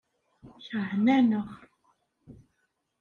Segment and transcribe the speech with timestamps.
[0.67, 1.47] Keṛhen-aneɣ.